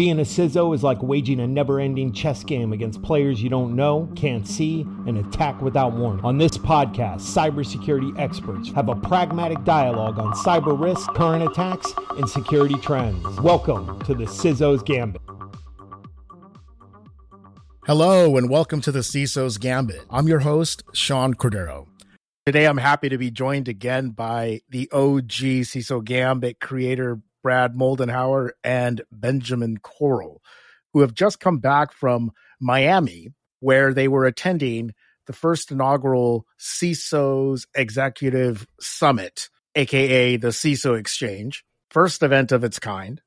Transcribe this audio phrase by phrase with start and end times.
[0.00, 3.76] Being a CISO is like waging a never ending chess game against players you don't
[3.76, 6.24] know, can't see, and attack without warning.
[6.24, 12.26] On this podcast, cybersecurity experts have a pragmatic dialogue on cyber risk, current attacks, and
[12.26, 13.22] security trends.
[13.42, 15.20] Welcome to the CISO's Gambit.
[17.84, 20.00] Hello, and welcome to the CISO's Gambit.
[20.08, 21.88] I'm your host, Sean Cordero.
[22.46, 25.28] Today, I'm happy to be joined again by the OG
[25.66, 30.40] CISO Gambit creator, Brad Moldenhauer, and Benjamin Corll,
[30.92, 34.92] who have just come back from Miami, where they were attending
[35.26, 43.20] the first inaugural CISO's Executive Summit, aka the CISO Exchange, first event of its kind.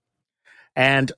[0.76, 1.12] And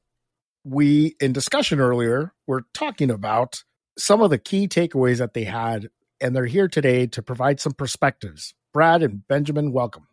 [0.64, 3.64] we, in discussion earlier, were talking about
[3.98, 5.90] some of the key takeaways that they had,
[6.20, 8.54] and they're here today to provide some perspectives.
[8.74, 10.08] Brad and Benjamin, welcome.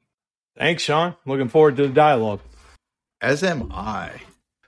[0.57, 1.17] Thanks, Sean.
[1.27, 2.41] Looking forward to the dialogue
[3.23, 4.21] as am I.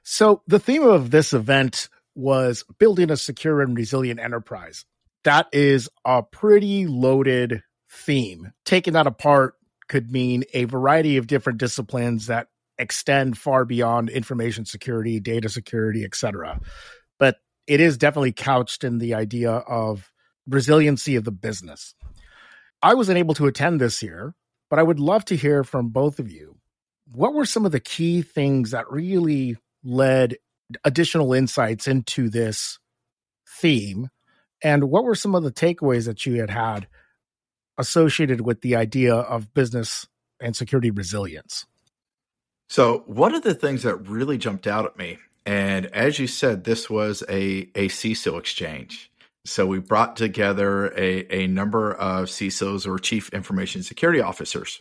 [0.04, 4.84] So, the theme of this event was building a secure and resilient enterprise.
[5.24, 8.52] That is a pretty loaded theme.
[8.64, 9.54] Taking that apart
[9.88, 16.04] could mean a variety of different disciplines that extend far beyond information security, data security,
[16.04, 16.60] etc.
[17.18, 20.12] But it is definitely couched in the idea of
[20.46, 21.94] resiliency of the business.
[22.82, 24.34] I wasn't able to attend this year,
[24.68, 26.56] but I would love to hear from both of you
[27.12, 30.36] what were some of the key things that really led
[30.84, 32.78] additional insights into this
[33.60, 34.08] theme?
[34.62, 36.88] And what were some of the takeaways that you had had
[37.76, 40.06] associated with the idea of business
[40.40, 41.66] and security resilience?
[42.68, 46.64] So, one of the things that really jumped out at me, and as you said,
[46.64, 49.10] this was a, a CISO exchange.
[49.44, 54.80] So, we brought together a, a number of CISOs or chief information security officers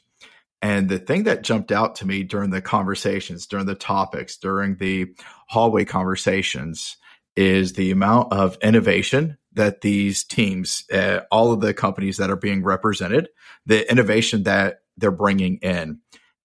[0.64, 4.78] and the thing that jumped out to me during the conversations, during the topics, during
[4.78, 5.14] the
[5.50, 6.96] hallway conversations
[7.36, 12.38] is the amount of innovation that these teams, uh, all of the companies that are
[12.38, 13.28] being represented,
[13.66, 16.00] the innovation that they're bringing in,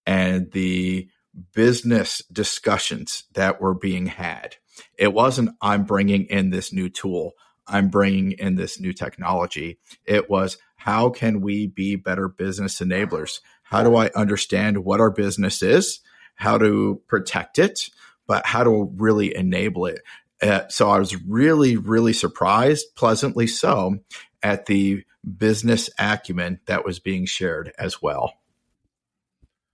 [0.04, 1.08] and the
[1.54, 4.56] business discussions that were being had.
[4.98, 7.34] It wasn't, I'm bringing in this new tool,
[7.68, 9.78] I'm bringing in this new technology.
[10.04, 13.40] It was, how can we be better business enablers?
[13.70, 16.00] How do I understand what our business is,
[16.36, 17.90] how to protect it,
[18.26, 20.00] but how to really enable it?
[20.40, 23.98] Uh, so I was really, really surprised, pleasantly so,
[24.42, 25.04] at the
[25.36, 28.34] business acumen that was being shared as well.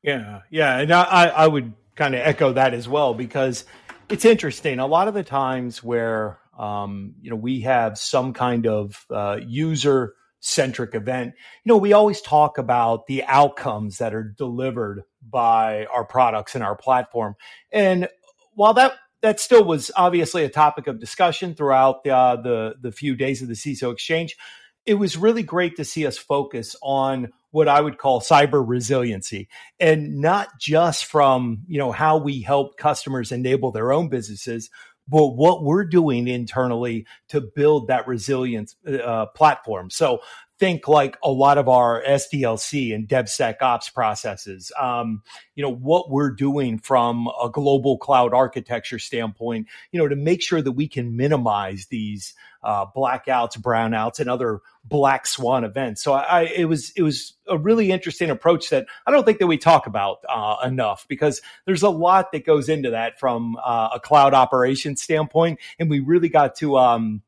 [0.02, 3.64] Yeah, yeah, and I, I would kind of echo that as well because
[4.08, 4.78] it's interesting.
[4.78, 9.38] A lot of the times where um, you know we have some kind of uh,
[9.42, 11.32] user centric event.
[11.64, 16.62] You know, we always talk about the outcomes that are delivered by our products and
[16.62, 17.34] our platform.
[17.72, 18.08] And
[18.52, 22.92] while that that still was obviously a topic of discussion throughout the uh, the, the
[22.92, 24.36] few days of the CISO exchange,
[24.84, 29.48] it was really great to see us focus on what I would call cyber resiliency
[29.80, 34.68] and not just from, you know, how we help customers enable their own businesses,
[35.08, 39.90] but what we're doing internally to build that resilience uh, platform.
[39.90, 40.20] So
[40.58, 44.70] think like a lot of our SDLC and DevSecOps processes.
[44.80, 45.22] Um,
[45.54, 49.66] you know what we're doing from a global cloud architecture standpoint.
[49.92, 54.60] You know to make sure that we can minimize these uh, blackouts, brownouts, and other
[54.84, 56.02] black swan events.
[56.02, 59.38] So I, I, it was it was a really interesting approach that I don't think
[59.38, 63.56] that we talk about uh, enough because there's a lot that goes into that from
[63.62, 66.78] uh, a cloud operations standpoint, and we really got to.
[66.78, 67.22] Um,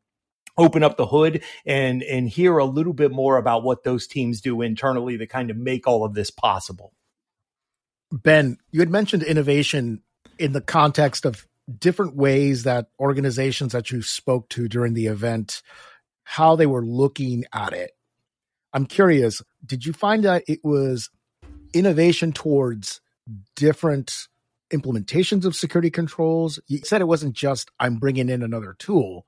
[0.58, 4.40] open up the hood and and hear a little bit more about what those teams
[4.40, 6.92] do internally to kind of make all of this possible.
[8.10, 10.02] Ben, you had mentioned innovation
[10.38, 11.46] in the context of
[11.78, 15.62] different ways that organizations that you spoke to during the event
[16.24, 17.92] how they were looking at it.
[18.72, 21.10] I'm curious, did you find that it was
[21.72, 23.00] innovation towards
[23.54, 24.28] different
[24.72, 26.60] implementations of security controls?
[26.66, 29.26] You said it wasn't just I'm bringing in another tool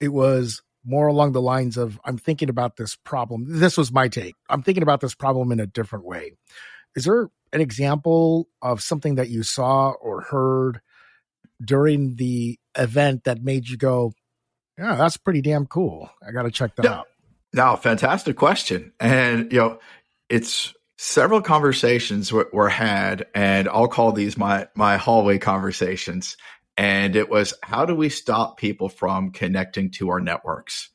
[0.00, 3.44] it was more along the lines of I'm thinking about this problem.
[3.48, 4.34] This was my take.
[4.48, 6.32] I'm thinking about this problem in a different way.
[6.96, 10.80] Is there an example of something that you saw or heard
[11.62, 14.12] during the event that made you go,
[14.78, 16.10] yeah, that's pretty damn cool.
[16.26, 17.08] I got to check that out.
[17.52, 18.92] Now, fantastic question.
[19.00, 19.78] And, you know,
[20.28, 26.36] it's several conversations were, were had, and I'll call these my, my hallway conversations
[26.80, 30.88] and it was how do we stop people from connecting to our networks?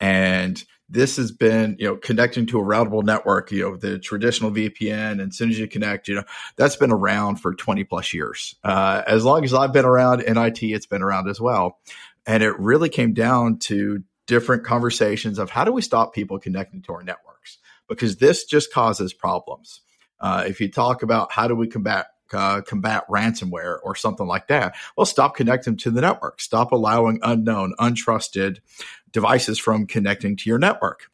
[0.00, 4.50] And this has been, you know, connecting to a routable network, you know, the traditional
[4.50, 5.12] VPN.
[5.12, 6.22] And as soon as you connect, you know,
[6.56, 8.54] that's been around for 20 plus years.
[8.64, 11.78] Uh, as long as I've been around in IT, it's been around as well.
[12.26, 16.80] And it really came down to different conversations of how do we stop people connecting
[16.84, 17.58] to our networks?
[17.86, 19.82] Because this just causes problems.
[20.18, 24.48] Uh, if you talk about how do we combat uh, combat ransomware or something like
[24.48, 26.40] that, well, stop connecting to the network.
[26.40, 28.58] Stop allowing unknown, untrusted
[29.12, 31.10] devices from connecting to your network.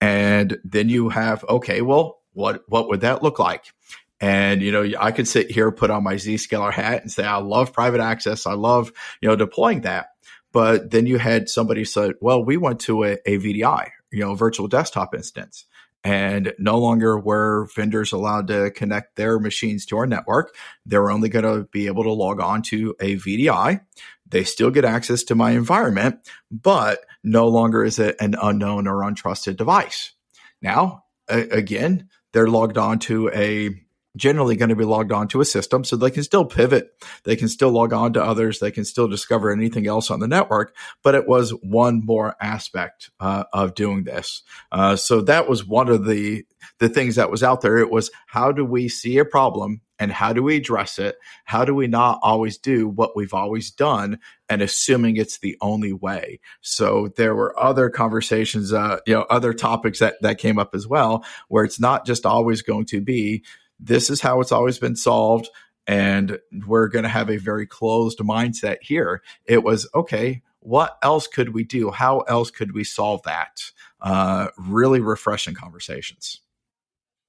[0.00, 3.72] And then you have, okay, well, what, what would that look like?
[4.20, 7.36] And, you know, I could sit here, put on my Zscaler hat and say, I
[7.36, 8.46] love private access.
[8.46, 10.08] I love, you know, deploying that.
[10.52, 14.34] But then you had somebody said, well, we went to a, a VDI, you know,
[14.34, 15.66] virtual desktop instance
[16.04, 20.54] and no longer were vendors allowed to connect their machines to our network.
[20.84, 23.80] They're only going to be able to log on to a VDI.
[24.28, 26.18] They still get access to my environment,
[26.50, 30.12] but no longer is it an unknown or untrusted device.
[30.60, 33.70] Now, a- again, they're logged on to a
[34.16, 36.90] generally going to be logged on to a system so they can still pivot.
[37.24, 38.58] They can still log on to others.
[38.60, 43.10] They can still discover anything else on the network but it was one more aspect
[43.20, 44.42] uh, of doing this.
[44.72, 46.44] Uh, so that was one of the
[46.78, 47.78] the things that was out there.
[47.78, 51.16] It was how do we see a problem and how do we address it?
[51.44, 54.18] How do we not always do what we've always done
[54.48, 56.40] and assuming it's the only way?
[56.62, 60.86] So there were other conversations uh, you know other topics that that came up as
[60.86, 63.44] well where it's not just always going to be
[63.78, 65.48] this is how it's always been solved.
[65.86, 69.22] And we're going to have a very closed mindset here.
[69.44, 71.90] It was, okay, what else could we do?
[71.90, 73.60] How else could we solve that?
[74.00, 76.40] Uh, really refreshing conversations.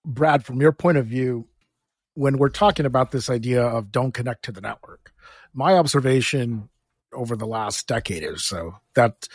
[0.05, 1.47] Brad, from your point of view,
[2.13, 5.11] when we're talking about this idea of don't connect to the network,
[5.53, 6.69] my observation
[7.13, 9.27] over the last decade or so that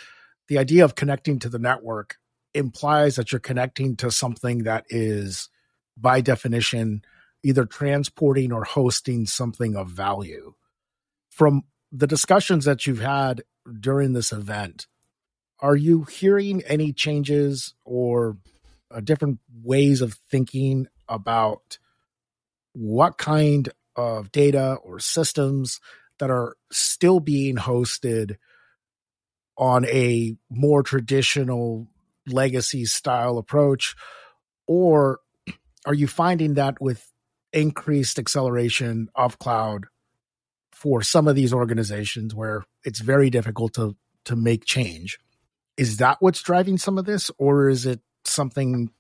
[0.49, 2.17] the idea of connecting to the network
[2.55, 5.49] implies that you're connecting to something that is
[5.97, 7.03] by definition,
[7.43, 10.55] either transporting or hosting something of value.
[11.31, 13.43] From the discussions that you've had
[13.81, 14.87] during this event,
[15.61, 18.37] are you hearing any changes or
[18.91, 21.79] uh, different ways of thinking about
[22.73, 25.81] what kind of data or systems
[26.19, 28.37] that are still being hosted
[29.57, 31.89] on a more traditional
[32.27, 33.95] legacy style approach
[34.67, 35.21] or
[35.87, 37.11] are you finding that with
[37.53, 39.87] increased acceleration of cloud
[40.73, 45.19] for some of these organizations where it's very difficult to to make change
[45.77, 48.91] is that what's driving some of this or is it something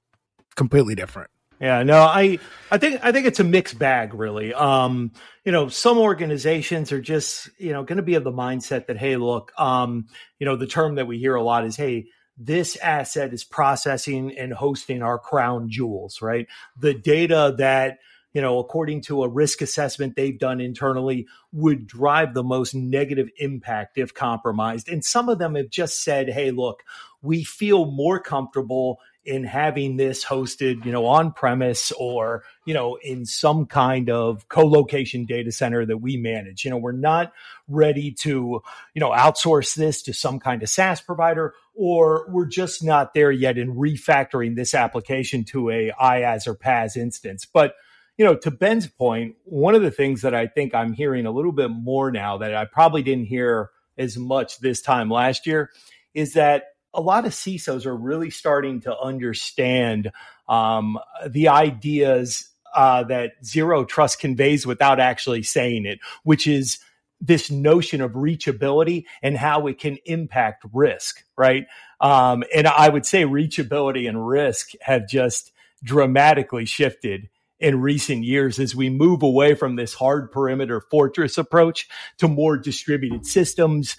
[0.56, 1.30] completely different
[1.60, 2.38] yeah, no, I
[2.70, 4.54] I think I think it's a mixed bag really.
[4.54, 5.12] Um,
[5.44, 8.96] you know, some organizations are just, you know, going to be of the mindset that
[8.96, 10.06] hey, look, um,
[10.38, 12.06] you know, the term that we hear a lot is hey,
[12.42, 16.46] this asset is processing and hosting our crown jewels, right?
[16.78, 17.98] The data that,
[18.32, 23.28] you know, according to a risk assessment they've done internally, would drive the most negative
[23.38, 24.88] impact if compromised.
[24.88, 26.82] And some of them have just said, hey, look,
[27.20, 32.96] we feel more comfortable in having this hosted, you know, on premise or, you know,
[33.02, 36.64] in some kind of co-location data center that we manage.
[36.64, 37.32] You know, we're not
[37.68, 38.62] ready to,
[38.94, 43.30] you know, outsource this to some kind of SaaS provider, or we're just not there
[43.30, 47.44] yet in refactoring this application to a IaaS or PaaS instance.
[47.44, 47.74] But,
[48.16, 51.30] you know, to Ben's point, one of the things that I think I'm hearing a
[51.30, 55.70] little bit more now that I probably didn't hear as much this time last year
[56.14, 60.10] is that a lot of CISOs are really starting to understand
[60.48, 66.78] um, the ideas uh, that zero trust conveys without actually saying it, which is
[67.20, 71.66] this notion of reachability and how it can impact risk, right?
[72.00, 77.28] Um, and I would say reachability and risk have just dramatically shifted
[77.58, 82.56] in recent years as we move away from this hard perimeter fortress approach to more
[82.56, 83.96] distributed systems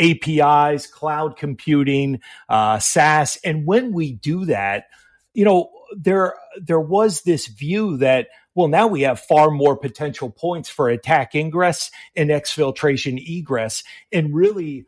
[0.00, 3.38] APIs, cloud computing, uh, SaaS.
[3.44, 4.84] And when we do that,
[5.34, 10.30] you know, there there was this view that well now we have far more potential
[10.30, 14.86] points for attack ingress and exfiltration egress and really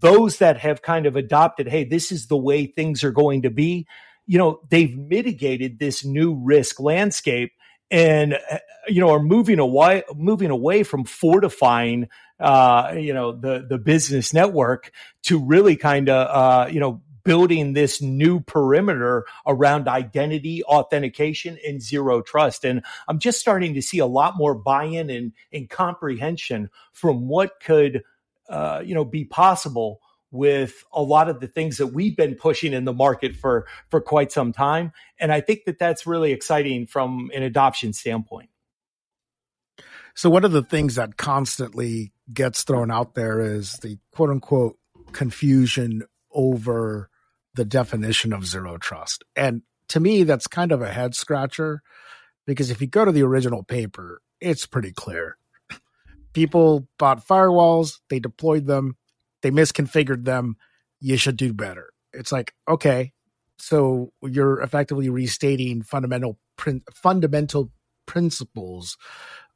[0.00, 3.50] those that have kind of adopted hey this is the way things are going to
[3.50, 3.86] be
[4.26, 7.52] you know they've mitigated this new risk landscape
[7.90, 12.08] and uh, you know are moving away moving away from fortifying
[12.40, 14.92] uh, you know the the business network
[15.22, 21.82] to really kind of uh, you know building this new perimeter around identity authentication and
[21.82, 22.64] zero trust.
[22.64, 27.60] And i'm just starting to see a lot more buy-in and, and comprehension from what
[27.60, 28.02] could
[28.48, 30.00] uh, you know be possible
[30.32, 34.00] with a lot of the things that we've been pushing in the market for for
[34.00, 34.92] quite some time.
[35.18, 38.48] And i think that that's really exciting from an adoption standpoint
[40.20, 44.78] so one of the things that constantly gets thrown out there is the quote unquote
[45.12, 47.08] confusion over
[47.54, 51.82] the definition of zero trust and to me that's kind of a head scratcher
[52.46, 55.36] because if you go to the original paper it's pretty clear
[56.32, 58.96] people bought firewalls they deployed them
[59.42, 60.56] they misconfigured them.
[61.00, 61.90] You should do better.
[62.12, 63.12] It's like, okay,
[63.58, 67.70] so you're effectively restating fundamental prin- fundamental
[68.06, 68.96] principles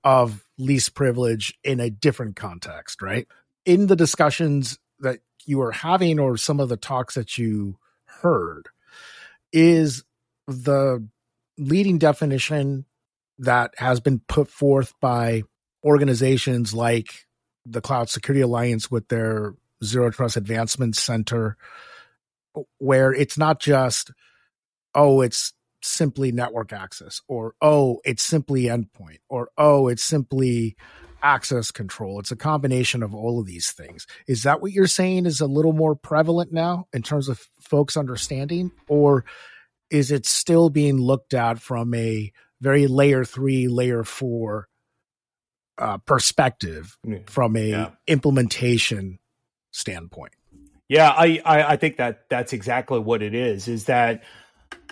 [0.04, 3.26] of least privilege in a different context, right?
[3.64, 8.68] In the discussions that you are having or some of the talks that you heard,
[9.52, 10.04] is
[10.46, 11.06] the
[11.56, 12.84] leading definition
[13.38, 15.42] that has been put forth by
[15.84, 17.26] organizations like
[17.66, 21.56] the Cloud Security Alliance with their Zero Trust Advancement Center,
[22.78, 24.10] where it's not just,
[24.94, 25.52] oh, it's
[25.86, 30.76] simply network access, or oh, it's simply endpoint, or oh, it's simply
[31.22, 32.20] access control.
[32.20, 34.06] It's a combination of all of these things.
[34.26, 37.96] Is that what you're saying is a little more prevalent now in terms of folks
[37.96, 38.72] understanding?
[38.88, 39.24] Or
[39.90, 44.68] is it still being looked at from a very layer three, layer four
[45.78, 47.90] uh, perspective from a yeah.
[48.06, 49.18] implementation
[49.70, 50.32] standpoint.
[50.88, 53.68] Yeah, I, I, I think that that's exactly what it is.
[53.68, 54.22] Is that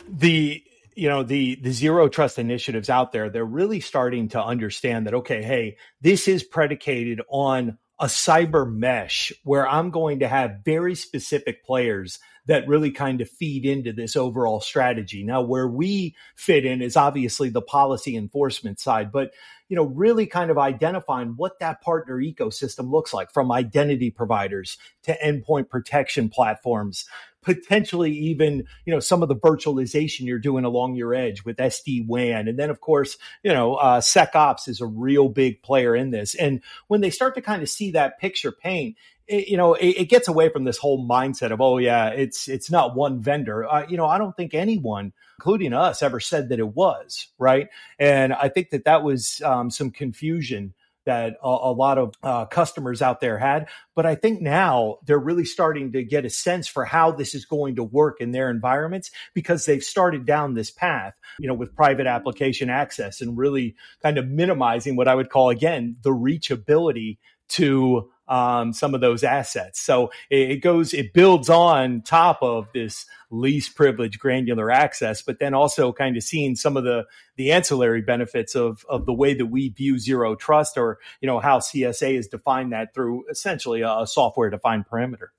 [0.08, 0.62] the
[0.94, 3.30] you know the the zero trust initiatives out there?
[3.30, 9.32] They're really starting to understand that okay, hey, this is predicated on a cyber mesh
[9.44, 14.16] where I'm going to have very specific players that really kind of feed into this
[14.16, 15.22] overall strategy.
[15.22, 19.32] Now, where we fit in is obviously the policy enforcement side, but
[19.72, 24.76] you know, really kind of identifying what that partner ecosystem looks like from identity providers
[25.04, 27.06] to endpoint protection platforms,
[27.40, 32.06] potentially even, you know, some of the virtualization you're doing along your edge with SD
[32.06, 32.48] WAN.
[32.48, 36.34] And then, of course, you know, uh, SecOps is a real big player in this.
[36.34, 38.96] And when they start to kind of see that picture paint,
[39.26, 42.48] it, you know, it, it, gets away from this whole mindset of, oh yeah, it's
[42.48, 43.64] it's not one vendor.
[43.64, 47.68] Uh, you know, I don't think anyone, including us, ever said that it was right.
[47.98, 50.74] And I think that that was um, some confusion
[51.04, 53.68] that a, a lot of uh, customers out there had.
[53.94, 57.44] But I think now they're really starting to get a sense for how this is
[57.44, 61.74] going to work in their environments because they've started down this path, you know, with
[61.74, 67.18] private application access and really kind of minimizing what I would call again the reachability
[67.50, 69.78] to um, some of those assets.
[69.78, 75.52] So it, goes, it builds on top of this least privileged granular access, but then
[75.52, 77.04] also kind of seeing some of the
[77.36, 81.40] the ancillary benefits of of the way that we view zero trust, or you know
[81.40, 85.32] how CSA has defined that through essentially a, a software defined perimeter.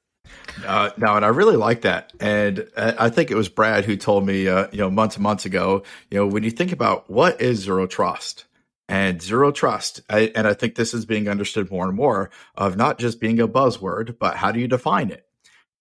[0.66, 4.26] Uh, now, and I really like that, and I think it was Brad who told
[4.26, 7.42] me, uh, you know, months and months ago, you know, when you think about what
[7.42, 8.46] is zero trust,
[8.90, 10.02] and zero trust.
[10.10, 13.40] I, and I think this is being understood more and more of not just being
[13.40, 15.25] a buzzword, but how do you define it?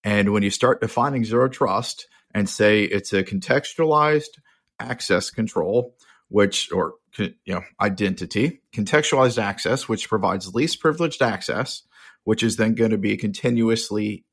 [0.04, 4.38] And when you start defining zero trust and say it's a contextualized
[4.78, 5.96] access control,
[6.28, 11.82] which, or, you know, identity, contextualized access, which provides least privileged access,
[12.24, 14.24] which is then going to be continuously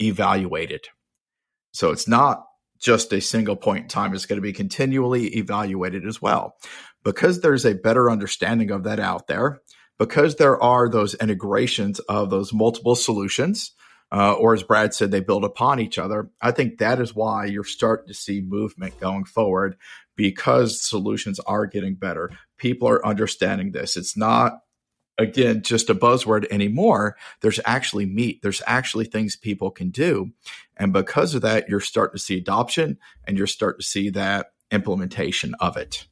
[0.00, 0.86] evaluated.
[1.72, 2.46] So it's not
[2.80, 4.14] just a single point in time.
[4.14, 6.56] It's going to be continually evaluated as well
[7.04, 9.60] because there's a better understanding of that out there,
[9.98, 13.72] because there are those integrations of those multiple solutions,
[14.12, 16.30] uh, or as Brad said, they build upon each other.
[16.40, 19.76] I think that is why you're starting to see movement going forward
[20.16, 22.30] because solutions are getting better.
[22.58, 23.96] People are understanding this.
[23.96, 24.60] It's not
[25.18, 30.30] again just a buzzword anymore there's actually meat there's actually things people can do
[30.78, 34.52] and because of that you're starting to see adoption and you're starting to see that
[34.70, 36.06] implementation of it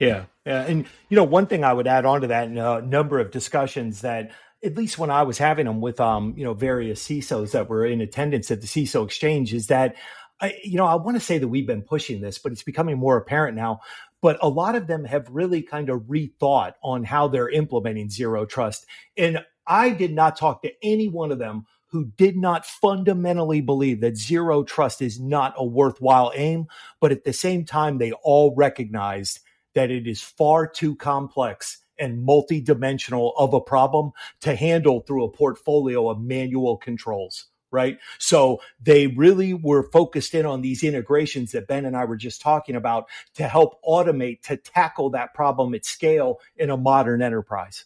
[0.00, 2.80] yeah, yeah, and you know, one thing I would add on to that, in a
[2.80, 4.32] number of discussions that
[4.64, 7.86] at least when I was having them with um, you know, various CISOs that were
[7.86, 9.96] in attendance at the CISO exchange, is that
[10.40, 12.98] I, you know, I want to say that we've been pushing this, but it's becoming
[12.98, 13.80] more apparent now.
[14.22, 18.44] But a lot of them have really kind of rethought on how they're implementing zero
[18.44, 18.86] trust.
[19.16, 24.00] And I did not talk to any one of them who did not fundamentally believe
[24.00, 26.66] that zero trust is not a worthwhile aim,
[27.00, 29.40] but at the same time, they all recognized
[29.74, 35.30] that it is far too complex and multidimensional of a problem to handle through a
[35.30, 37.98] portfolio of manual controls right?
[38.18, 42.40] So they really were focused in on these integrations that Ben and I were just
[42.40, 47.84] talking about to help automate to tackle that problem at scale in a modern enterprise.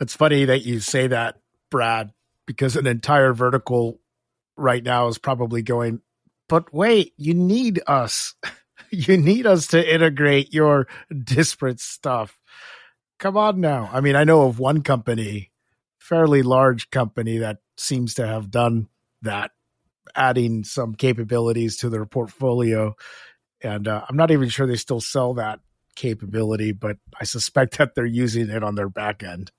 [0.00, 2.12] It's funny that you say that, Brad,
[2.46, 4.00] because an entire vertical
[4.56, 6.00] right now is probably going,
[6.48, 8.34] but wait, you need us.
[9.08, 10.86] you need us to integrate your
[11.24, 12.38] disparate stuff.
[13.18, 13.88] Come on now.
[13.92, 15.50] I mean, I know of one company,
[15.98, 18.88] fairly large company that seems to have done
[19.22, 19.52] that,
[20.14, 22.94] adding some capabilities to their portfolio.
[23.62, 25.60] And uh, I'm not even sure they still sell that
[25.96, 29.50] capability, but I suspect that they're using it on their back end.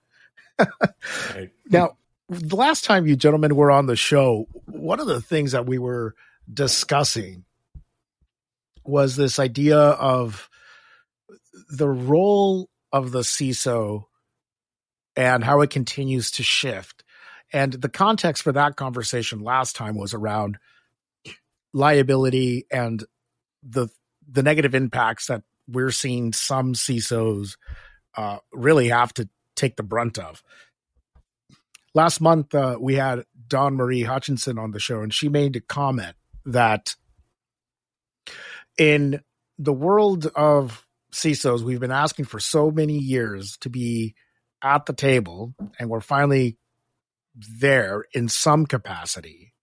[0.59, 1.49] right.
[1.69, 1.97] Now,
[2.29, 5.79] the last time you gentlemen were on the show, one of the things that we
[5.79, 6.13] were
[6.53, 7.45] discussing
[8.85, 10.49] was this idea of
[11.69, 14.03] the role of the CISO
[15.15, 17.03] and how it continues to shift.
[17.51, 20.57] And the context for that conversation last time was around
[21.73, 23.03] liability and
[23.61, 23.89] the
[24.29, 27.57] the negative impacts that we're seeing some CISOs
[28.15, 30.43] uh, really have to take the brunt of.
[31.93, 35.61] Last month, uh, we had Dawn Marie Hutchinson on the show, and she made a
[35.61, 36.95] comment that
[38.77, 39.21] in
[39.57, 44.15] the world of CISOs, we've been asking for so many years to be
[44.61, 46.57] at the table, and we're finally
[47.35, 49.53] there in some capacity.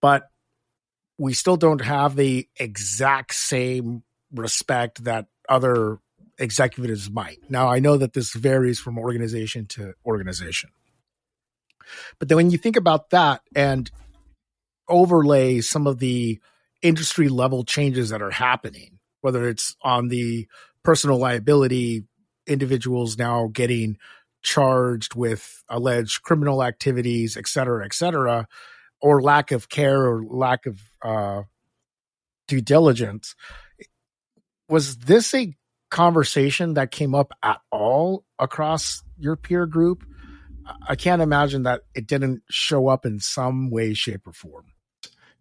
[0.00, 0.24] But
[1.18, 4.02] we still don't have the exact same
[4.32, 5.98] respect that other
[6.38, 7.38] executives might.
[7.48, 10.70] Now, I know that this varies from organization to organization.
[12.18, 13.90] But then when you think about that and
[14.88, 16.40] overlay some of the
[16.82, 20.46] industry level changes that are happening, whether it's on the
[20.82, 22.04] personal liability,
[22.46, 23.96] individuals now getting
[24.42, 28.48] charged with alleged criminal activities, et cetera, et cetera,
[29.00, 31.42] or lack of care or lack of uh,
[32.48, 33.36] due diligence.
[34.68, 35.54] Was this a
[35.90, 40.04] conversation that came up at all across your peer group?
[40.88, 44.71] I can't imagine that it didn't show up in some way, shape, or form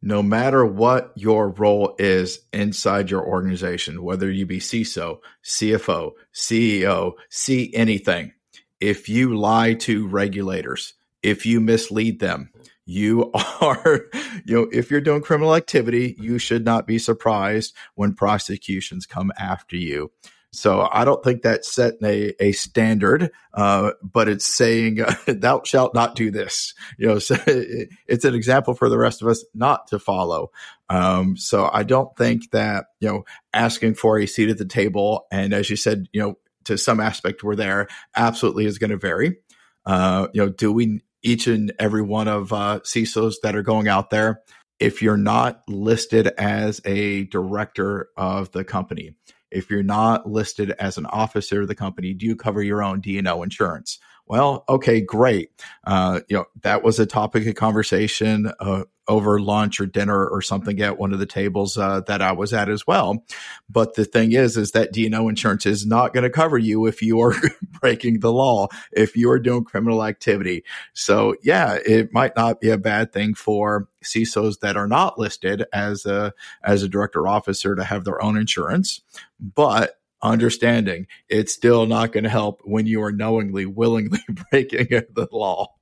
[0.01, 7.13] no matter what your role is inside your organization, whether you be CISO, CFO, CEO,
[7.29, 8.33] see anything,
[8.79, 12.49] if you lie to regulators, if you mislead them,
[12.85, 14.05] you are,
[14.45, 19.31] you know, if you're doing criminal activity, you should not be surprised when prosecutions come
[19.37, 20.11] after you.
[20.53, 25.93] So I don't think that's setting a, a standard, uh, but it's saying, thou shalt
[25.93, 26.73] not do this.
[26.97, 30.51] You know, so it, it's an example for the rest of us not to follow.
[30.89, 35.25] Um, so I don't think that, you know, asking for a seat at the table
[35.31, 38.97] and as you said, you know, to some aspect we're there absolutely is going to
[38.97, 39.37] vary.
[39.85, 43.87] Uh, you know, do we each and every one of uh, CISOs that are going
[43.87, 44.41] out there,
[44.79, 49.15] if you're not listed as a director of the company,
[49.51, 53.01] if you're not listed as an officer of the company, do you cover your own
[53.01, 53.99] D&O insurance?
[54.27, 55.51] Well, okay, great.
[55.83, 60.41] Uh, you know, that was a topic of conversation uh, over lunch or dinner or
[60.41, 63.25] something at one of the tables uh, that I was at as well.
[63.69, 67.01] But the thing is, is that D&O insurance is not going to cover you if
[67.01, 67.35] you are
[67.81, 70.63] breaking the law, if you are doing criminal activity.
[70.93, 75.65] So yeah, it might not be a bad thing for CISOs that are not listed
[75.73, 79.01] as a as a director officer to have their own insurance,
[79.39, 84.19] but understanding it's still not going to help when you are knowingly, willingly
[84.51, 85.73] breaking the law.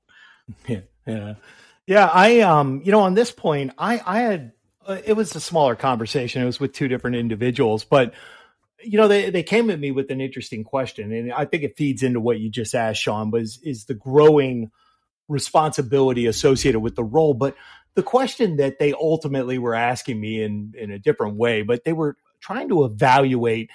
[0.67, 1.33] Yeah, yeah,
[1.85, 2.09] yeah.
[2.11, 4.51] I, um, you know, on this point, I, I had
[4.85, 6.41] uh, it was a smaller conversation.
[6.41, 8.13] It was with two different individuals, but
[8.81, 11.77] you know, they they came at me with an interesting question, and I think it
[11.77, 13.29] feeds into what you just asked, Sean.
[13.29, 14.71] Was is the growing
[15.27, 17.55] responsibility associated with the role, but
[17.93, 21.93] the question that they ultimately were asking me in in a different way, but they
[21.93, 23.69] were trying to evaluate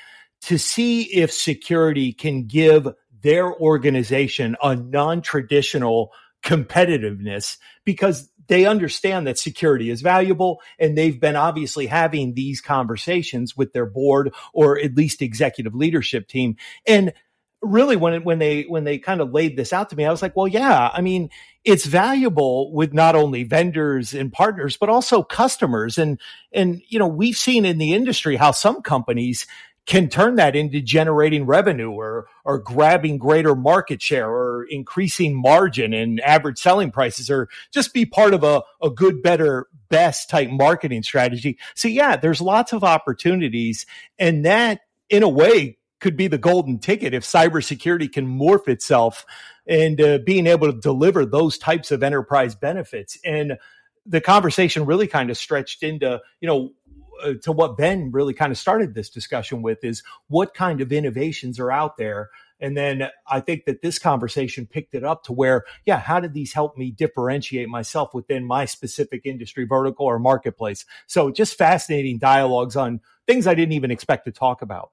[0.45, 2.89] to see if security can give
[3.23, 6.13] their organization a non-traditional
[6.45, 13.57] competitiveness because they understand that security is valuable and they've been obviously having these conversations
[13.57, 16.57] with their board or at least executive leadership team.
[16.87, 17.15] And
[17.63, 20.21] really when when they when they kind of laid this out to me i was
[20.21, 21.31] like well yeah i mean
[21.65, 25.99] it's valuable with not only vendors and partners but also customers.
[25.99, 26.21] And
[26.53, 29.47] and you know we've seen in the industry how some companies
[29.87, 35.93] can turn that into generating revenue or or grabbing greater market share or increasing margin
[35.93, 40.49] and average selling prices or just be part of a, a good, better, best type
[40.51, 41.59] marketing strategy.
[41.75, 43.85] So yeah, there's lots of opportunities
[44.19, 49.25] and that in a way could be the golden ticket if cybersecurity can morph itself
[49.67, 53.19] and uh, being able to deliver those types of enterprise benefits.
[53.25, 53.59] And
[54.07, 56.73] the conversation really kind of stretched into, you know,
[57.23, 60.93] uh, to what Ben really kind of started this discussion with is what kind of
[60.93, 65.33] innovations are out there And then I think that this conversation picked it up to
[65.33, 70.19] where, yeah, how did these help me differentiate myself within my specific industry vertical or
[70.19, 70.87] marketplace?
[71.07, 74.93] So just fascinating dialogues on things I didn't even expect to talk about.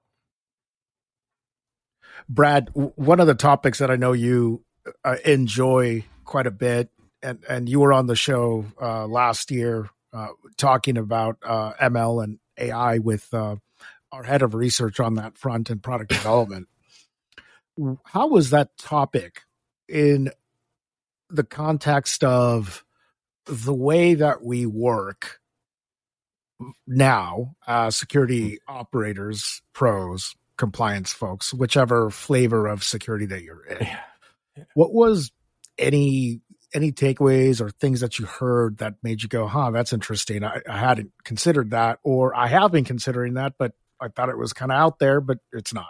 [2.28, 4.64] Brad, one of the topics that I know you
[5.04, 6.90] uh, enjoy quite a bit,
[7.24, 12.24] and, and you were on the show uh, last year uh, talking about uh, ML
[12.24, 13.56] and AI with uh,
[14.12, 16.68] our head of research on that front and product development.
[18.06, 19.42] How was that topic
[19.88, 20.32] in
[21.30, 22.84] the context of
[23.46, 25.40] the way that we work
[26.86, 33.88] now, uh, security operators, pros, compliance folks, whichever flavor of security that you're in?
[34.74, 35.32] What was
[35.78, 36.42] any
[36.74, 40.44] any takeaways or things that you heard that made you go, "Huh, that's interesting.
[40.44, 44.38] I, I hadn't considered that," or "I have been considering that, but I thought it
[44.38, 45.90] was kind of out there, but it's not."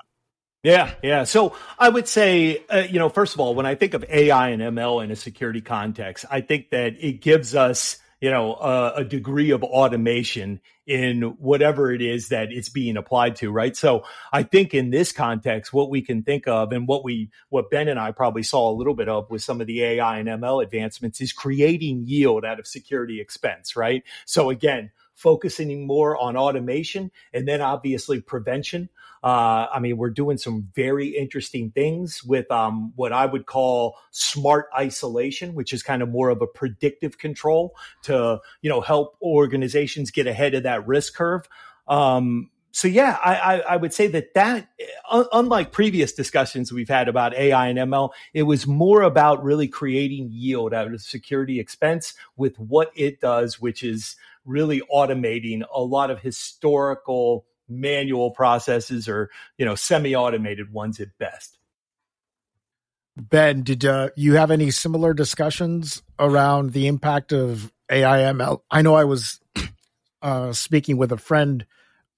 [0.64, 1.24] Yeah, yeah.
[1.24, 4.50] So I would say, uh, you know, first of all, when I think of AI
[4.50, 8.94] and ML in a security context, I think that it gives us you know, a,
[8.98, 13.76] a degree of automation in whatever it is that it's being applied to, right?
[13.76, 17.72] So I think in this context, what we can think of and what we, what
[17.72, 20.30] Ben and I probably saw a little bit of with some of the AI and
[20.30, 24.04] ML advancements is creating yield out of security expense, right?
[24.26, 28.90] So again, focusing more on automation and then obviously prevention.
[29.24, 33.98] Uh, I mean, we're doing some very interesting things with um, what I would call
[34.10, 39.18] smart isolation, which is kind of more of a predictive control to you know help
[39.22, 41.48] organizations get ahead of that risk curve.
[41.88, 44.70] Um, so yeah, I, I, I, would say that that,
[45.10, 49.68] uh, unlike previous discussions we've had about AI and ML, it was more about really
[49.68, 55.82] creating yield out of security expense with what it does, which is really automating a
[55.82, 61.58] lot of historical manual processes or you know semi-automated ones at best
[63.18, 68.96] ben did uh, you have any similar discussions around the impact of aiml i know
[68.96, 69.40] i was
[70.22, 71.66] uh, speaking with a friend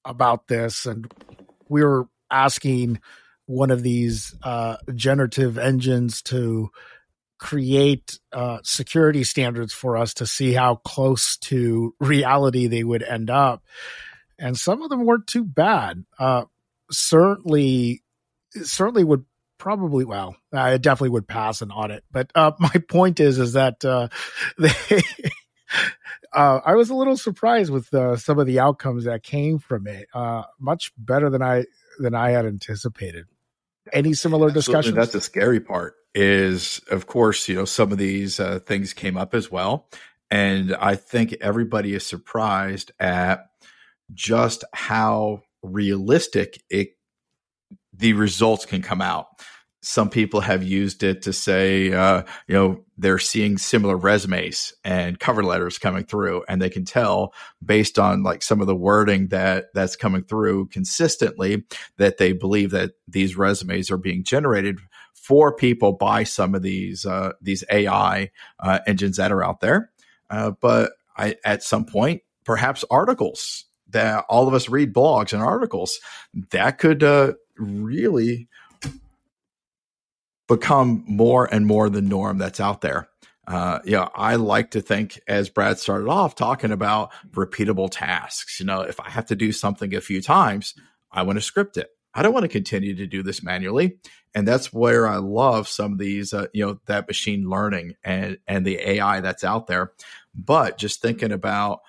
[0.05, 1.11] about this and
[1.69, 2.99] we were asking
[3.45, 6.69] one of these uh, generative engines to
[7.39, 13.29] create uh, security standards for us to see how close to reality they would end
[13.29, 13.61] up.
[14.43, 16.03] And some of them weren't too bad.
[16.19, 16.45] Uh,
[16.91, 18.03] certainly,
[18.61, 19.25] certainly would
[19.59, 23.85] probably well i definitely would pass an audit but uh, my point is is that
[23.85, 24.09] uh,
[24.57, 25.01] they
[26.33, 29.87] uh, i was a little surprised with uh, some of the outcomes that came from
[29.87, 31.63] it uh, much better than i
[31.99, 33.25] than i had anticipated
[33.93, 38.39] any similar discussions that's the scary part is, of course, you know, some of these
[38.39, 39.87] uh, things came up as well.
[40.29, 43.49] And I think everybody is surprised at
[44.13, 46.89] just how realistic it
[47.93, 49.27] the results can come out.
[49.81, 55.19] Some people have used it to say, uh, you know, they're seeing similar resumes and
[55.19, 59.27] cover letters coming through, and they can tell based on like some of the wording
[59.27, 61.63] that that's coming through consistently
[61.97, 64.79] that they believe that these resumes are being generated
[65.13, 69.91] for people by some of these uh, these AI uh, engines that are out there.
[70.29, 75.41] Uh, but I, at some point, perhaps articles that all of us read blogs and
[75.41, 75.99] articles
[76.51, 78.47] that could uh, really
[80.47, 83.07] become more and more the norm that's out there.
[83.47, 88.59] Uh, yeah, I like to think, as Brad started off talking about repeatable tasks.
[88.59, 90.75] You know, if I have to do something a few times,
[91.11, 91.89] I want to script it.
[92.13, 93.97] I don't want to continue to do this manually.
[94.35, 98.37] And that's where I love some of these, uh, you know, that machine learning and,
[98.47, 99.91] and the AI that's out there.
[100.33, 101.81] But just thinking about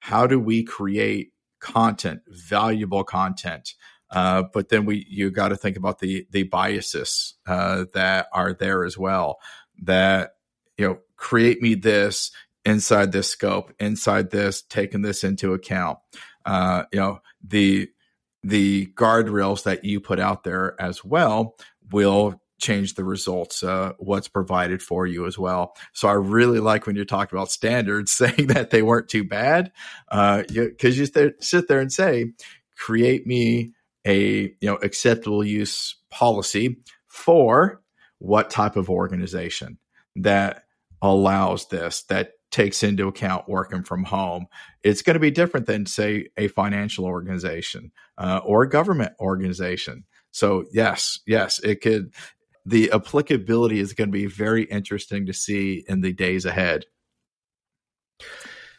[0.00, 1.32] how do we create
[1.66, 3.74] content, valuable content,
[4.10, 8.52] uh, but then we you got to think about the the biases uh, that are
[8.52, 9.38] there as well.
[9.82, 10.30] That
[10.78, 12.30] you know create me this
[12.64, 15.98] inside this scope, inside this, taking this into account.
[16.44, 17.88] Uh, you know the
[18.44, 21.56] the guardrails that you put out there as well
[21.90, 26.86] will change the results uh, what's provided for you as well so i really like
[26.86, 29.72] when you talk about standards saying that they weren't too bad
[30.08, 32.32] because uh, you, you sit there and say
[32.76, 33.72] create me
[34.06, 36.76] a you know acceptable use policy
[37.08, 37.82] for
[38.18, 39.78] what type of organization
[40.14, 40.64] that
[41.02, 44.46] allows this that takes into account working from home.
[44.82, 50.04] It's going to be different than, say, a financial organization uh, or a government organization.
[50.30, 52.12] So, yes, yes, it could.
[52.66, 56.84] The applicability is going to be very interesting to see in the days ahead.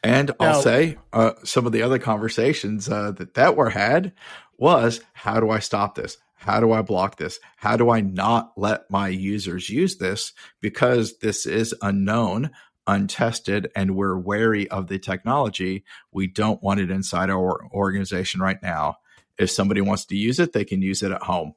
[0.03, 4.13] And now, I'll say uh, some of the other conversations uh, that that were had
[4.57, 6.17] was how do I stop this?
[6.37, 7.39] how do I block this?
[7.57, 10.33] How do I not let my users use this?
[10.61, 12.51] Because this is unknown,
[12.85, 15.83] untested, and we're wary of the technology.
[16.11, 18.97] We don't want it inside our organization right now.
[19.37, 21.53] If somebody wants to use it, they can use it at home.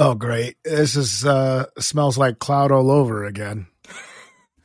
[0.00, 0.56] Oh, great.
[0.64, 3.66] This is uh smells like cloud all over again.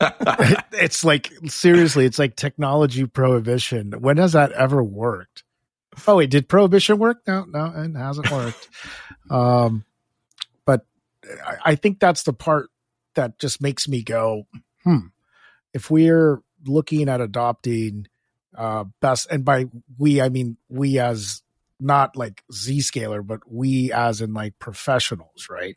[0.72, 3.92] it's like seriously, it's like technology prohibition.
[3.98, 5.42] When has that ever worked?
[6.06, 7.22] Oh wait, did prohibition work?
[7.26, 8.68] No, no, it hasn't worked.
[9.30, 9.84] um,
[10.64, 10.86] but
[11.44, 12.70] I, I think that's the part
[13.14, 14.46] that just makes me go,
[14.84, 14.98] hmm.
[15.72, 18.06] If we're looking at adopting
[18.56, 19.66] uh best, and by
[19.98, 21.42] we I mean we as
[21.84, 25.76] not like Zscaler, but we as in like professionals, right?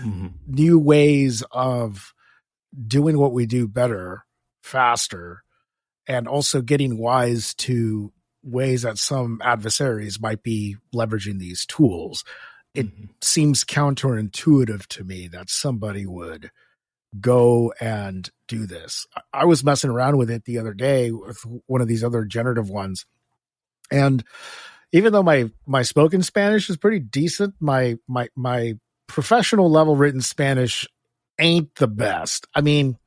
[0.00, 0.28] Mm-hmm.
[0.46, 2.14] New ways of
[2.86, 4.24] doing what we do better,
[4.62, 5.42] faster,
[6.06, 12.24] and also getting wise to ways that some adversaries might be leveraging these tools.
[12.74, 13.06] It mm-hmm.
[13.20, 16.50] seems counterintuitive to me that somebody would
[17.20, 19.06] go and do this.
[19.32, 22.70] I was messing around with it the other day with one of these other generative
[22.70, 23.06] ones.
[23.90, 24.22] And
[24.92, 28.74] even though my my spoken Spanish is pretty decent, my my my
[29.06, 30.86] professional level written Spanish
[31.38, 32.46] ain't the best.
[32.54, 32.98] I mean,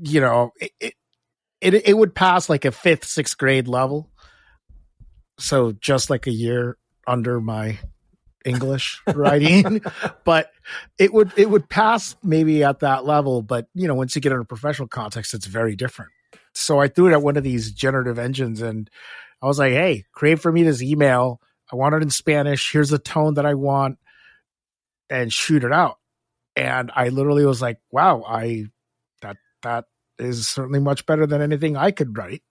[0.00, 0.94] you know, it, it
[1.60, 4.10] it, it would pass like a fifth, sixth grade level.
[5.38, 7.78] So just like a year under my
[8.44, 9.80] English writing,
[10.24, 10.50] but
[10.98, 13.42] it would it would pass maybe at that level.
[13.42, 16.10] But you know, once you get in a professional context, it's very different.
[16.54, 18.90] So I threw it at one of these generative engines, and
[19.42, 21.40] I was like, "Hey, create for me this email.
[21.70, 22.72] I want it in Spanish.
[22.72, 23.98] Here's the tone that I want,
[25.10, 25.98] and shoot it out."
[26.56, 28.66] and I literally was like, "Wow, I
[29.22, 29.86] that that
[30.18, 32.42] is certainly much better than anything I could write."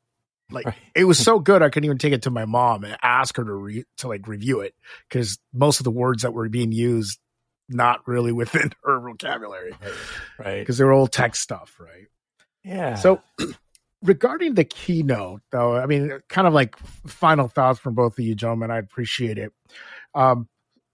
[0.49, 0.75] Like right.
[0.95, 3.43] it was so good, I couldn't even take it to my mom and ask her
[3.43, 4.75] to re- to like review it
[5.08, 7.19] because most of the words that were being used
[7.69, 9.73] not really within her vocabulary,
[10.38, 10.60] right?
[10.60, 12.08] Because they were all text stuff, right?
[12.63, 12.95] Yeah.
[12.95, 13.21] So.
[14.03, 18.33] Regarding the keynote though i mean kind of like final thoughts from both of you
[18.33, 19.53] gentlemen i appreciate it.
[20.13, 20.47] Um,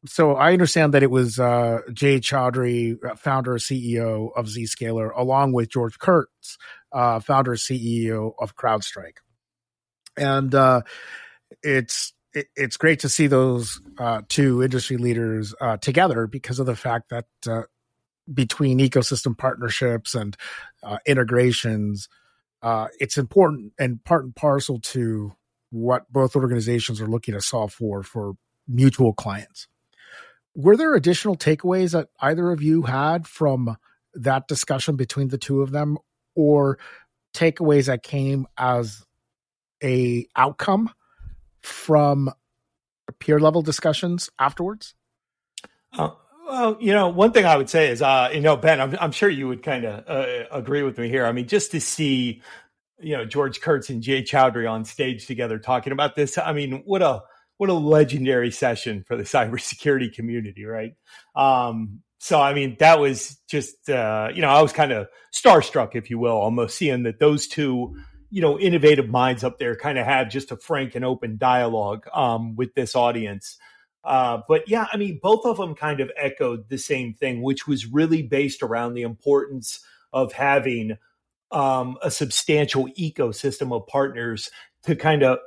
[0.05, 5.53] so I understand that it was uh, Jay Chaudhry, uh, founder CEO of Zscaler, along
[5.53, 6.57] with George Kurtz,
[6.91, 9.17] uh, founder CEO of CrowdStrike,
[10.15, 10.81] and uh,
[11.63, 16.67] it's it, it's great to see those uh, two industry leaders uh, together because of
[16.67, 17.25] the fact that
[18.31, 20.37] between ecosystem partnerships and
[21.05, 22.07] integrations,
[22.63, 25.33] it's important and part and parcel to
[25.69, 28.33] what both organizations are looking to solve for for
[28.67, 29.67] mutual clients.
[30.55, 33.77] Were there additional takeaways that either of you had from
[34.13, 35.97] that discussion between the two of them
[36.35, 36.79] or
[37.33, 39.05] takeaways that came as
[39.83, 40.89] a outcome
[41.61, 42.31] from
[43.19, 44.95] peer level discussions afterwards?
[45.93, 46.11] Uh,
[46.47, 49.11] well you know one thing i would say is uh, you know ben i'm, I'm
[49.11, 52.41] sure you would kind of uh, agree with me here i mean just to see
[52.99, 56.81] you know george kurtz and jay chaudhry on stage together talking about this i mean
[56.85, 57.21] what a
[57.57, 60.93] what a legendary session for the cybersecurity community, right?
[61.35, 65.95] Um, so I mean, that was just uh, you know, I was kind of starstruck,
[65.95, 67.95] if you will, almost seeing that those two,
[68.31, 72.07] you know, innovative minds up there kind of had just a frank and open dialogue
[72.13, 73.57] um, with this audience.
[74.07, 77.67] Uh, but yeah, I mean, both of them kind of echoed the same thing, which
[77.67, 79.81] was really based around the importance
[80.13, 80.97] of having
[81.51, 84.49] um, a substantial ecosystem of partners
[84.83, 85.39] to kind of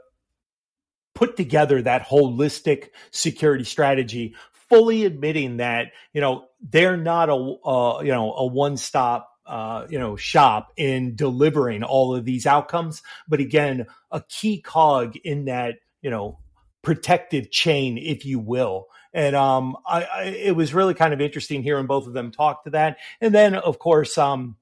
[1.15, 4.35] put together that holistic security strategy
[4.69, 9.87] fully admitting that you know they're not a uh, you know a one stop uh,
[9.91, 13.03] you know shop in delivering all of these outcomes.
[13.27, 16.39] But again a key cog in that you know
[16.83, 21.63] protective chain if you will and um I, I it was really kind of interesting
[21.63, 24.57] hearing both of them talk to that and then of course um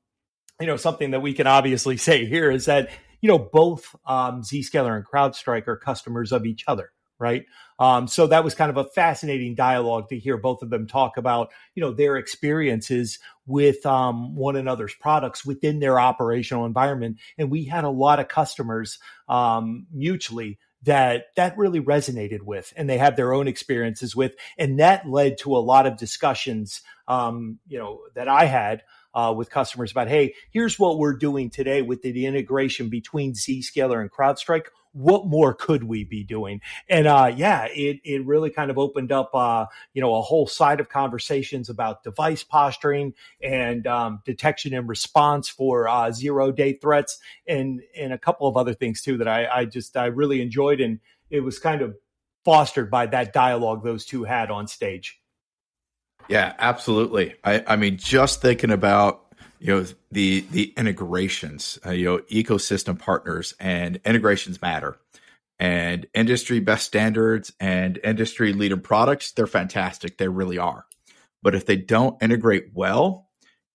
[0.61, 4.43] you know something that we can obviously say here is that you know, both um,
[4.43, 7.45] Zscaler and CrowdStrike are customers of each other, right?
[7.79, 11.17] Um, so that was kind of a fascinating dialogue to hear both of them talk
[11.17, 17.19] about, you know, their experiences with um, one another's products within their operational environment.
[17.37, 22.89] And we had a lot of customers um, mutually that that really resonated with and
[22.89, 27.59] they had their own experiences with and that led to a lot of discussions um,
[27.67, 28.83] you know that i had
[29.15, 34.01] uh, with customers about, hey, here's what we're doing today with the, integration between Zscaler
[34.01, 34.67] and CrowdStrike.
[34.99, 36.61] What more could we be doing?
[36.89, 40.47] And uh, yeah, it it really kind of opened up, uh, you know, a whole
[40.49, 46.73] side of conversations about device posturing and um, detection and response for uh, zero day
[46.73, 50.43] threats, and and a couple of other things too that I, I just I really
[50.43, 50.99] enjoyed, and
[51.31, 51.97] it was kind of
[52.45, 55.21] fostered by that dialogue those two had on stage.
[56.29, 57.37] Yeah, absolutely.
[57.45, 59.28] I, I mean, just thinking about
[59.61, 64.99] you know the the integrations, uh, you know, ecosystem partners and integrations matter,
[65.59, 69.33] and industry best standards and industry leader products.
[69.33, 70.19] They're fantastic.
[70.19, 70.87] They really are.
[71.43, 73.29] But if they don't integrate well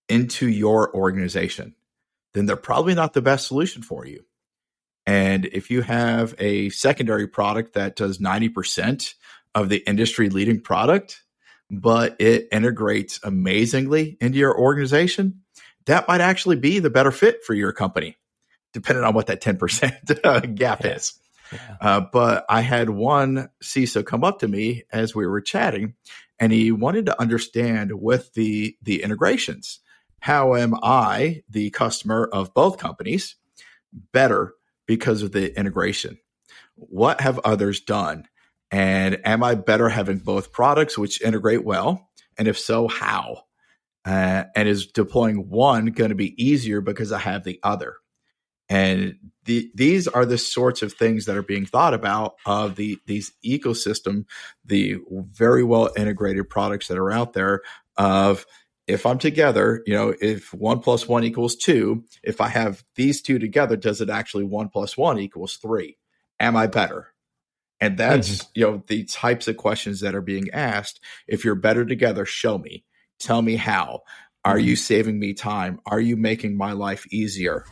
[0.10, 1.76] into your organization,
[2.34, 4.26] then they're probably not the best solution for you.
[5.06, 9.14] And if you have a secondary product that does 90%
[9.56, 11.24] of the industry leading product,
[11.70, 15.43] but it integrates amazingly into your organization,
[15.86, 18.18] that might actually be the better fit for your company,
[18.74, 20.92] depending on what that 10% gap yeah.
[20.92, 21.14] is.
[21.52, 21.78] Yeah.
[21.82, 25.94] Uh, but I had one CISO come up to me as we were chatting,
[26.40, 29.80] and he wanted to understand with the the integrations,
[30.20, 33.36] how am I, the customer of both companies,
[34.12, 34.54] better
[34.88, 36.18] because of the integration?
[36.76, 38.28] What have others done?
[38.72, 42.10] And am I better having both products which integrate well?
[42.38, 43.44] And if so, how?
[44.06, 47.96] Uh, and is deploying one going to be easier because I have the other?
[48.70, 52.98] And the, these are the sorts of things that are being thought about of the
[53.06, 54.26] these ecosystem,
[54.66, 57.62] the very well integrated products that are out there.
[57.98, 58.46] Of
[58.88, 63.22] if I'm together, you know, if one plus one equals two, if I have these
[63.22, 65.98] two together, does it actually one plus one equals three?
[66.40, 67.10] Am I better?
[67.80, 68.50] And that's, mm-hmm.
[68.56, 71.00] you know, the types of questions that are being asked.
[71.28, 72.86] If you're better together, show me.
[73.24, 74.02] Tell me how.
[74.46, 74.68] Are mm-hmm.
[74.68, 75.80] you saving me time?
[75.86, 77.66] Are you making my life easier?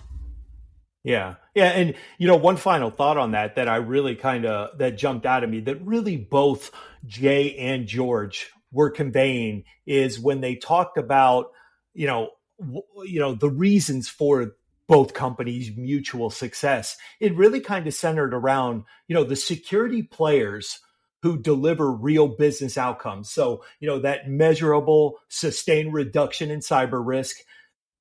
[1.04, 1.36] Yeah.
[1.56, 1.70] Yeah.
[1.70, 5.26] And, you know, one final thought on that that I really kind of, that jumped
[5.26, 6.72] out at me that really both
[7.06, 11.52] Jay and George were conveying is when they talked about,
[11.94, 14.56] you know, w- you know, the reasons for
[14.88, 16.98] both companies' mutual success.
[17.20, 20.80] It really kind of centered around, you know, the security players
[21.22, 23.30] who deliver real business outcomes.
[23.30, 27.38] So, you know, that measurable, sustained reduction in cyber risk,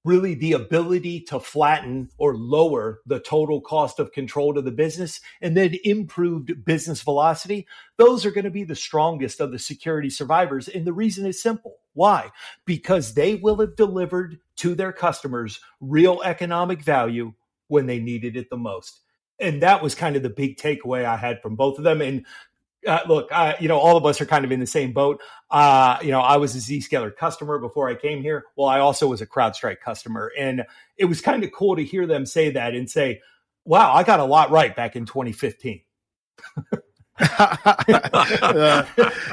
[0.05, 5.21] really the ability to flatten or lower the total cost of control to the business
[5.43, 7.67] and then improved business velocity,
[7.99, 10.69] those are going to be the strongest of the security survivors.
[10.69, 11.77] And the reason is simple.
[11.93, 12.31] Why?
[12.65, 17.35] Because they will have delivered to their customers real economic value
[17.69, 19.01] when they needed it the most.
[19.39, 22.01] And that was kind of the big takeaway I had from both of them.
[22.03, 22.27] And
[22.87, 25.21] uh, look, uh, you know, all of us are kind of in the same boat.
[25.51, 28.45] Uh, you know, I was a Zscaler customer before I came here.
[28.57, 30.65] Well, I also was a CrowdStrike customer, and
[30.97, 33.21] it was kind of cool to hear them say that and say,
[33.65, 35.83] "Wow, I got a lot right back in 2015."
[37.21, 38.85] uh,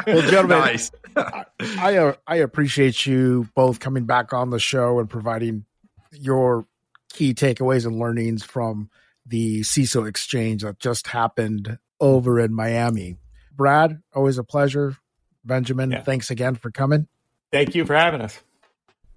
[0.06, 0.92] well, gentlemen, nice.
[1.16, 5.66] I uh, I appreciate you both coming back on the show and providing
[6.12, 6.68] your
[7.14, 8.90] key takeaways and learnings from
[9.26, 13.18] the CISO exchange that just happened over in Miami.
[13.58, 14.96] Brad, always a pleasure.
[15.44, 16.04] Benjamin, yeah.
[16.04, 17.08] thanks again for coming.
[17.52, 18.40] Thank you for having us.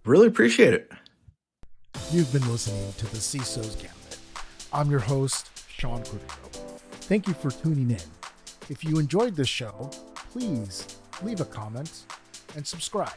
[0.04, 0.90] Really appreciate it.
[2.10, 4.18] You've been listening to the CISO's Gambit.
[4.72, 6.80] I'm your host, Sean Cordero.
[7.02, 8.00] Thank you for tuning in.
[8.68, 9.90] If you enjoyed this show,
[10.30, 10.86] please
[11.22, 12.04] leave a comment
[12.56, 13.10] and subscribe.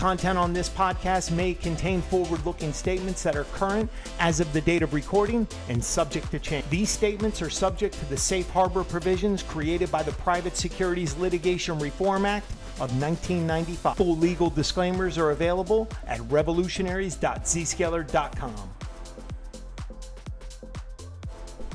[0.00, 4.62] Content on this podcast may contain forward looking statements that are current as of the
[4.62, 6.64] date of recording and subject to change.
[6.70, 11.78] These statements are subject to the safe harbor provisions created by the Private Securities Litigation
[11.78, 13.98] Reform Act of 1995.
[13.98, 18.70] Full legal disclaimers are available at revolutionaries.zscaler.com.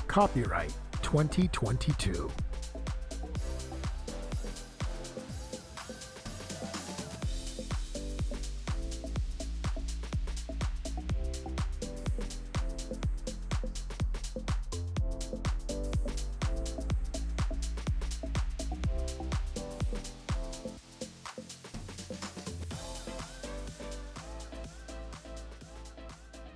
[0.07, 2.31] Copyright 2022.